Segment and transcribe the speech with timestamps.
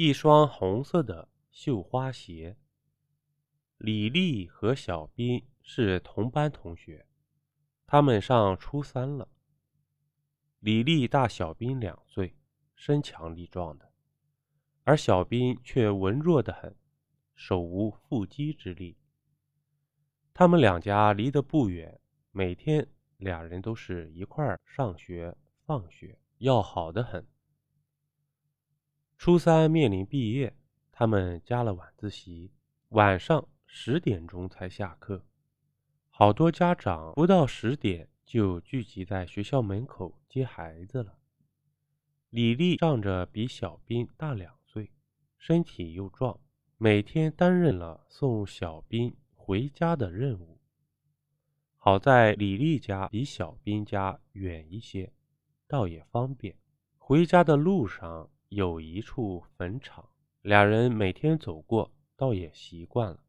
[0.00, 2.56] 一双红色的绣花鞋。
[3.78, 7.04] 李丽和小斌是同班同学，
[7.84, 9.28] 他们上初三了。
[10.60, 12.36] 李丽大小斌两岁，
[12.76, 13.90] 身强力壮的，
[14.84, 16.76] 而小斌却文弱的很，
[17.34, 18.96] 手无缚鸡之力。
[20.32, 27.26] 他们两家离得不远，每天俩人都是一块儿上学放学，要好的很。
[29.18, 30.54] 初三面临毕业，
[30.92, 32.52] 他们加了晚自习，
[32.90, 35.26] 晚上十点钟才下课。
[36.08, 41.18] 好多家长不到十点就聚集在学校门口接孩子了。
[42.30, 44.92] 李丽仗着比小斌大两岁，
[45.36, 46.38] 身体又壮，
[46.76, 50.60] 每天担任了送小斌回家的任务。
[51.76, 55.12] 好在李丽家比小斌家远一些，
[55.66, 56.56] 倒也方便。
[56.96, 58.30] 回家的路上。
[58.48, 60.08] 有一处坟场，
[60.40, 63.20] 俩人每天走过，倒也习惯了。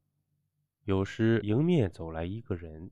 [0.85, 2.89] 有时迎面走来一个人，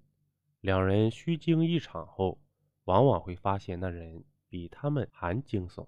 [0.60, 2.38] 两人虚惊一场后，
[2.84, 5.88] 往往会发现那人比他们还惊悚。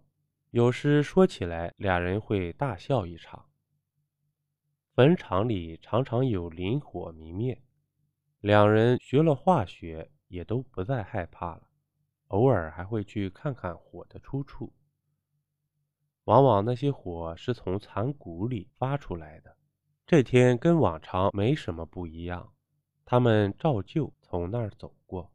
[0.51, 3.45] 有时说起来，俩人会大笑一场。
[4.93, 7.61] 坟场里常常有磷火明灭，
[8.39, 11.63] 两人学了化学，也都不再害怕了。
[12.27, 14.71] 偶尔还会去看看火的出处。
[16.29, 19.57] 往往那些火是从残骨里发出来的。
[20.05, 22.53] 这天跟往常没什么不一样，
[23.03, 25.31] 他们照旧从那儿走过。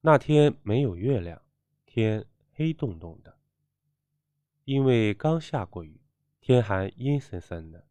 [0.00, 1.40] 那天没有月亮，
[1.86, 3.38] 天黑洞洞的，
[4.64, 6.00] 因为刚下过雨，
[6.40, 7.86] 天还阴森森的，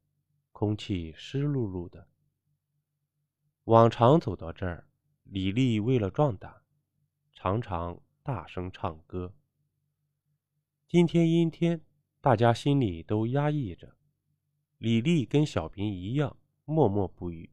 [0.52, 2.06] 空气湿漉漉的。
[3.64, 4.90] 往常走到这儿，
[5.24, 6.54] 李丽为了壮胆，
[7.32, 9.34] 常常大声唱歌。
[10.90, 11.82] 今天阴天，
[12.22, 13.98] 大家心里都压抑着。
[14.78, 17.50] 李丽跟小斌一样，默默不语。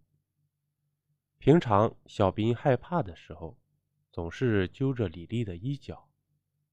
[1.39, 3.59] 平常小斌害怕的时候，
[4.13, 6.09] 总是揪着李丽的衣角。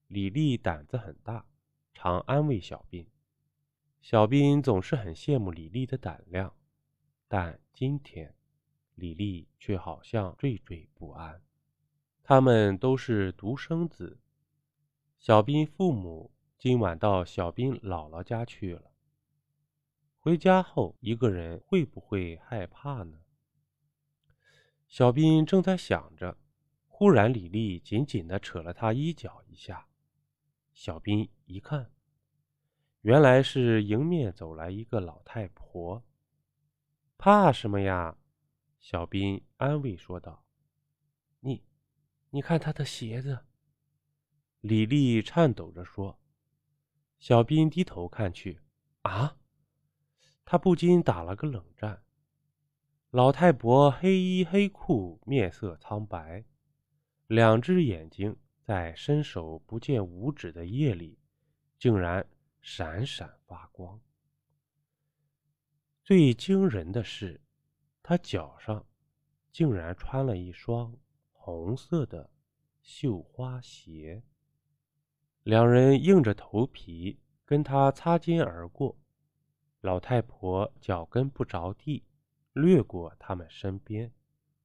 [0.05, 1.47] 李丽胆子很大，
[1.95, 3.07] 常安慰小斌。
[3.99, 6.55] 小斌总是很羡慕李丽的胆量，
[7.27, 8.35] 但今天，
[8.93, 11.41] 李丽却好像惴惴不安。
[12.21, 14.19] 他们都是独生子，
[15.17, 16.29] 小斌父母。
[16.61, 18.91] 今晚到小斌姥姥家去了。
[20.19, 23.21] 回家后，一个人会不会害怕呢？
[24.87, 26.37] 小斌正在想着，
[26.87, 29.87] 忽然李丽紧紧地扯了他衣角一下。
[30.71, 31.91] 小斌一看，
[33.01, 36.03] 原来是迎面走来一个老太婆。
[37.17, 38.15] 怕什么呀？
[38.79, 40.45] 小斌安慰说道
[41.41, 41.63] ：“你，
[42.29, 43.47] 你看他的鞋子。”
[44.61, 46.20] 李丽颤抖着说。
[47.21, 48.59] 小兵低头看去，
[49.03, 49.37] 啊！
[50.43, 52.03] 他不禁打了个冷战。
[53.11, 56.43] 老太婆黑衣黑裤，面色苍白，
[57.27, 61.19] 两只眼睛在伸手不见五指的夜里，
[61.77, 62.27] 竟然
[62.59, 64.01] 闪闪发光。
[66.03, 67.39] 最惊人的是，
[68.01, 68.83] 她脚上
[69.51, 70.97] 竟然穿了一双
[71.31, 72.31] 红色的
[72.81, 74.23] 绣花鞋。
[75.43, 78.95] 两人硬着头皮跟他擦肩而过，
[79.81, 82.03] 老太婆脚跟不着地，
[82.53, 84.11] 掠过他们身边，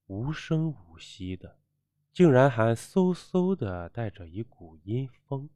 [0.07, 1.57] 无声无息的，
[2.13, 5.49] 竟然还嗖嗖的带着一股阴风。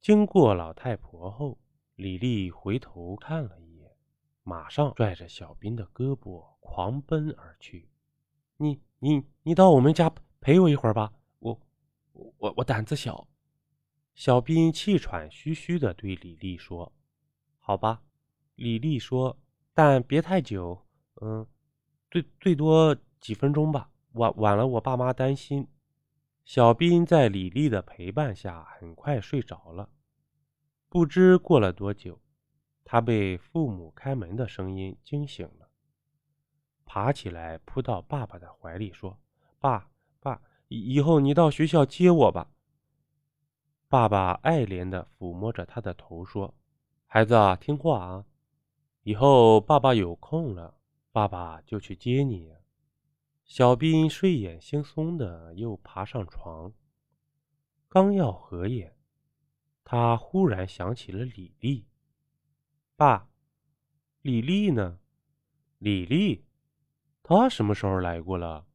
[0.00, 1.58] 经过老太婆后，
[1.94, 3.92] 李丽回头看了一眼，
[4.42, 7.88] 马上拽着小兵的胳膊狂奔而去。
[8.56, 11.60] 你你你到我们家陪我一会儿吧，我
[12.12, 13.28] 我我胆子小。
[14.14, 16.92] 小兵气喘吁吁地对李丽说
[17.58, 18.02] ：“好吧。”
[18.54, 19.36] 李丽说
[19.74, 20.86] ：“但别太久，
[21.20, 21.44] 嗯，
[22.10, 23.90] 最最多几分钟吧。
[24.12, 25.66] 晚晚了，我爸妈担心。”
[26.44, 29.90] 小兵在李丽的陪伴下很快睡着了。
[30.88, 32.20] 不知过了多久，
[32.84, 35.68] 他被父母开门的声音惊醒了，
[36.84, 39.18] 爬起来扑到爸爸的怀里说
[39.58, 39.90] ：“爸
[40.20, 42.52] 爸，以后你到学校接我吧。”
[43.94, 46.52] 爸爸爱怜地抚摸着他的头，说
[47.06, 48.26] ：“孩子啊，听话啊，
[49.04, 50.74] 以后爸爸有空了，
[51.12, 52.52] 爸爸就去接你。”
[53.46, 56.72] 小兵睡眼惺忪的又爬上床，
[57.88, 58.96] 刚要合眼，
[59.84, 61.86] 他忽然想起了李丽。
[62.96, 63.28] 爸，
[64.22, 64.98] 李丽呢？
[65.78, 66.44] 李丽，
[67.22, 68.66] 她什么时候来过了？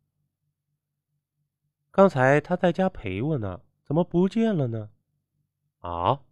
[1.92, 4.92] 刚才她在家陪我呢，怎么不见了呢？
[5.80, 6.24] 啊，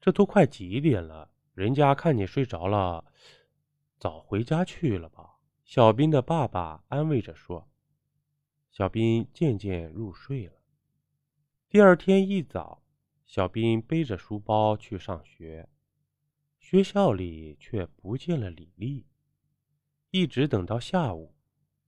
[0.00, 3.04] 这都快几点了，人家看你睡着了，
[3.98, 5.38] 早回家去了吧？
[5.64, 7.68] 小兵的爸爸安慰着说。
[8.70, 10.52] 小兵渐渐入睡了。
[11.68, 12.82] 第二天一早，
[13.26, 15.68] 小兵背着书包去上学，
[16.60, 19.06] 学校里却不见了李丽。
[20.10, 21.34] 一直等到下午，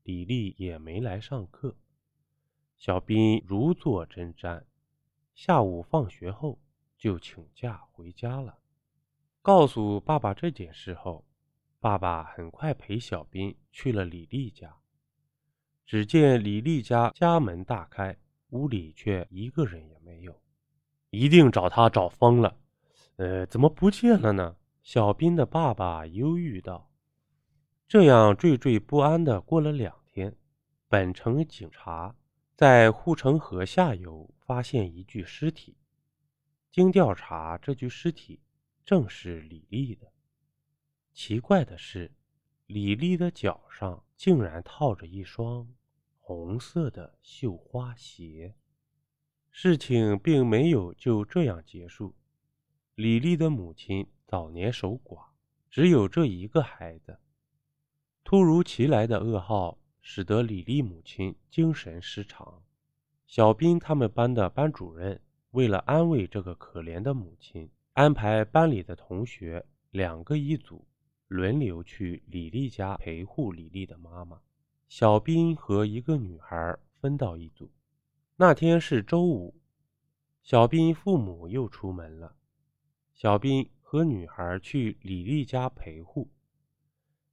[0.03, 1.77] 李丽也没来上课。
[2.77, 4.65] 小兵如坐针毡，
[5.35, 6.59] 下午放学后
[7.01, 8.59] 就请假回家了。
[9.41, 11.25] 告诉爸爸这件事后，
[11.81, 14.77] 爸爸很快陪小兵去了李丽家。
[15.87, 18.15] 只见李丽家家门大开，
[18.51, 20.43] 屋里却一个人也没有。
[21.09, 22.55] 一定找他找疯了。
[23.17, 24.57] 呃，怎么不见了呢？
[24.83, 26.91] 小兵的爸爸忧郁道。
[27.89, 30.37] 这样惴惴不安的过了两天，
[30.87, 32.15] 本城警察
[32.55, 35.79] 在护城河下游发现一具尸体。
[36.71, 38.41] 经调查，这具尸体。
[38.85, 40.13] 正是李丽的。
[41.13, 42.13] 奇怪的是，
[42.67, 45.69] 李丽的脚上竟然套着一双
[46.19, 48.57] 红色的绣花鞋。
[49.51, 52.17] 事情并没有就这样结束。
[52.95, 55.27] 李丽的母亲早年守寡，
[55.71, 57.21] 只有这一个孩子。
[58.25, 62.63] 突如其来的噩耗使得李丽母亲精神失常。
[63.27, 65.21] 小斌他们班的班主任
[65.53, 67.69] 为了安慰这个可怜的母亲。
[67.95, 70.87] 安排班里的同学两个一组，
[71.27, 74.41] 轮流去李丽家陪护李丽的妈妈。
[74.89, 77.71] 小兵和一个女孩分到一组。
[78.37, 79.55] 那天是周五，
[80.43, 82.35] 小兵父母又出门了。
[83.13, 86.31] 小兵和女孩去李丽家陪护。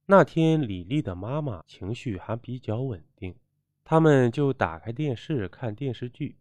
[0.06, 3.34] 那天李丽的妈妈情绪还比较稳定，
[3.84, 6.36] 他们就打开电视看电视剧。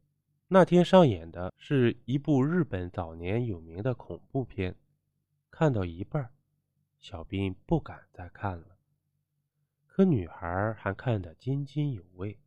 [0.49, 4.77] 那天上演的是一部日本早年有名的恐怖片，
[5.51, 6.31] 看到一半，
[7.01, 8.77] 小兵不敢再看了。
[9.85, 12.39] 可女孩还看得津津有味。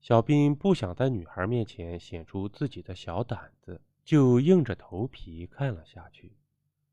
[0.00, 6.36] 小兵不想在女孩面前显出自己的小胆子，就硬着头皮看了下去。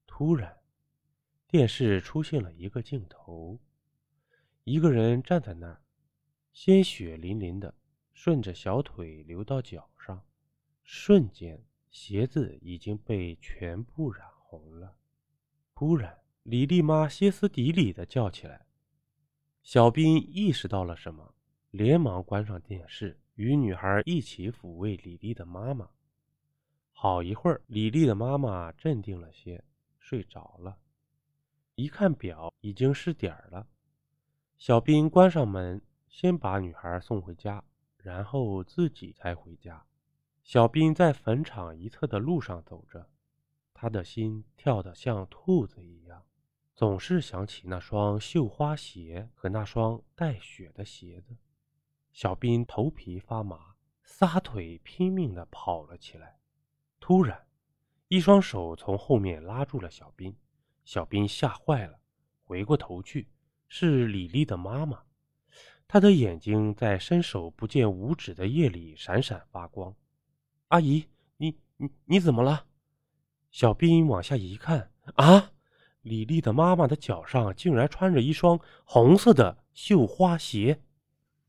[0.05, 0.55] 突然，
[1.47, 3.57] 电视出现了一个镜头，
[4.65, 5.81] 一个人站在那儿，
[6.51, 7.73] 鲜血淋淋的。
[8.13, 10.23] 顺着小腿流到脚上，
[10.83, 14.95] 瞬间鞋子已经被全部染红了。
[15.75, 18.65] 突然，李丽妈歇斯底里的叫起来。
[19.63, 21.33] 小兵意识到了什么，
[21.71, 25.89] 连忙关上电视，与女孩一起抚慰李丽的妈妈。
[26.91, 29.63] 好一会儿，李丽的妈妈镇定了些，
[29.99, 30.77] 睡着了。
[31.75, 33.67] 一看表，已经是点儿了。
[34.57, 37.63] 小兵关上门，先把女孩送回家。
[38.03, 39.83] 然后自己才回家。
[40.43, 43.09] 小兵在坟场一侧的路上走着，
[43.73, 46.21] 他的心跳得像兔子一样，
[46.75, 51.37] 总是想起那双绣花鞋和那双带血的鞋子。
[52.11, 56.37] 小兵头皮发麻，撒腿拼命地跑了起来。
[56.99, 57.47] 突然，
[58.09, 60.35] 一双手从后面拉住了小兵，
[60.83, 61.99] 小兵吓坏了，
[62.43, 63.29] 回过头去，
[63.69, 65.03] 是李丽的妈妈。
[65.93, 69.93] 他的眼睛在伸手不见五指的夜里闪闪发光。
[70.69, 71.05] 阿姨，
[71.37, 72.65] 你你你怎么了？
[73.51, 75.51] 小兵往下一看，啊，
[76.01, 80.81] 李丽的妈妈的脚上竟然穿着一双红色的绣花鞋。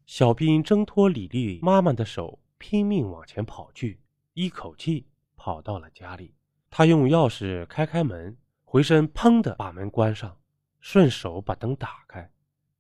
[0.04, 3.98] 小兵挣脱李丽妈妈的手，拼命往前跑去，
[4.34, 6.34] 一口气跑到了家里。
[6.68, 10.36] 他用钥匙开开门，回身砰的把门关上，
[10.80, 12.30] 顺手把灯打开。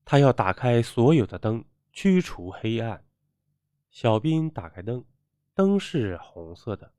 [0.04, 3.04] 他要打开所有的灯，驱除黑暗。
[3.90, 5.04] 小兵打开灯，
[5.54, 6.92] 灯是红色的。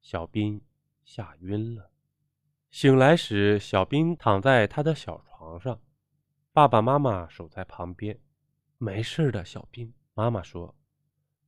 [0.00, 0.60] 小兵
[1.04, 1.90] 吓晕了。
[2.70, 5.80] 醒来时，小兵躺在他的小床上，
[6.52, 8.18] 爸爸妈妈守在旁边。
[8.78, 9.92] 没事的，小兵。
[10.14, 10.74] 妈妈说：“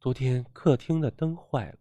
[0.00, 1.78] 昨天客厅的灯坏了，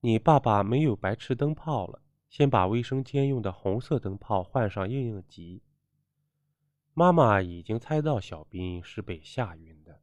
[0.00, 5.62] 你爸爸没有白吃灯泡了，先把卫生间用的红色灯泡换上应应急。”
[6.94, 10.02] 妈妈已经猜到小兵是被吓晕的，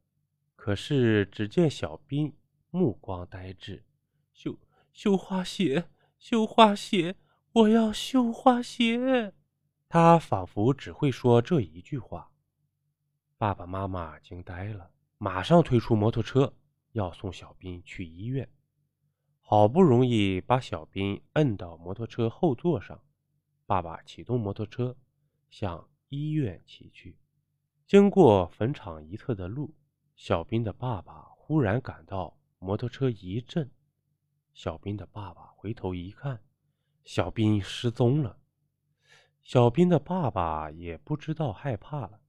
[0.56, 2.34] 可是只见小兵
[2.70, 3.84] 目光呆滞，
[4.32, 4.58] 绣
[4.92, 7.14] 绣花鞋，绣花鞋，
[7.52, 9.32] 我要绣花鞋。
[9.88, 12.32] 他仿佛只会说这一句话。
[13.38, 16.52] 爸爸妈妈惊呆了，马上推出摩托车
[16.90, 18.48] 要送小兵去医院。
[19.38, 23.00] 好不容易把小兵摁到摩托车后座上，
[23.64, 24.96] 爸爸启动摩托车，
[25.48, 25.88] 向。
[26.10, 27.16] 医院骑去，
[27.86, 29.76] 经过坟场一侧的路，
[30.16, 33.70] 小兵的爸爸忽然感到摩托车一震。
[34.52, 36.42] 小兵的爸爸回头一看，
[37.04, 38.40] 小兵失踪了。
[39.44, 42.20] 小兵的爸爸也不知道害怕了，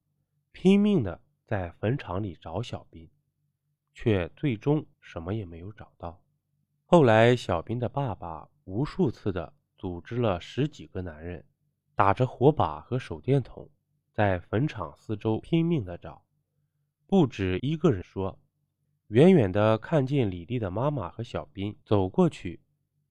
[0.52, 3.10] 拼命的在坟场里找小兵，
[3.92, 6.22] 却最终什么也没有找到。
[6.84, 11.44] 后来，小兵的爸爸无数次的组织了十几个男人，
[11.94, 13.70] 打着火把和手电筒，
[14.12, 16.24] 在坟场四周拼命的找。
[17.06, 18.38] 不止一个人说，
[19.08, 22.60] 远远的看见李丽的妈妈和小兵走过去，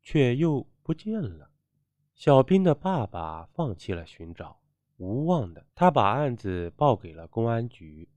[0.02, 1.52] 却又不见了。
[2.16, 4.62] 小兵的爸爸放弃了寻找，
[4.98, 8.10] 无望的他把案子报给了公安局。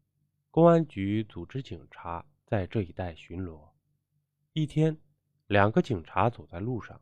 [0.50, 3.70] 公安局组织警察在这一带巡逻。
[4.52, 4.98] 一天。
[5.46, 6.98] 两个警察走在路上，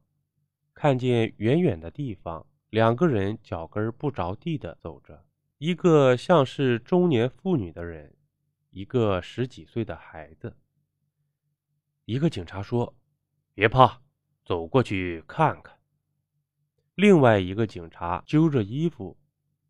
[0.74, 5.26] 看见远远的地方，两个人脚跟不着地的走着，
[5.58, 8.16] 一个像是中年妇女的人，
[8.70, 10.56] 一个十几岁的孩子。
[12.06, 12.96] 一个警察说
[13.52, 14.00] ：“别怕，
[14.42, 15.78] 走过去看看。”
[16.96, 19.18] 另外一个警察揪着衣服，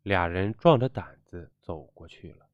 [0.03, 2.47] 俩人壮着胆子走过去了。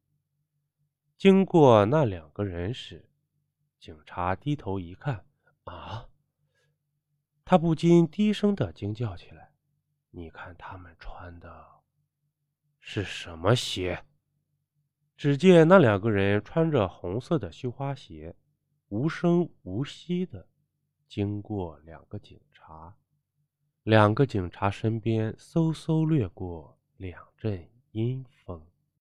[1.15, 3.08] 经过那两个人时，
[3.79, 5.25] 警察低头一看。
[5.65, 6.10] 啊！
[7.46, 9.49] 他不禁低声的惊叫起来
[10.11, 11.65] ：“你看他们穿的
[12.79, 14.05] 是什么鞋？”
[15.17, 18.35] 只见那两个人穿着红色的绣花鞋，
[18.87, 20.47] 无声无息的
[21.07, 22.95] 经过两个警察。
[23.83, 28.65] 两个警察身边嗖嗖掠过两阵阴风。